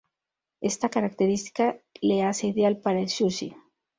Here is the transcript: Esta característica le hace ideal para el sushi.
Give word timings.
Esta 0.61 0.89
característica 0.89 1.77
le 2.01 2.23
hace 2.23 2.47
ideal 2.47 2.77
para 2.79 2.99
el 3.01 3.07
sushi. 3.09 3.55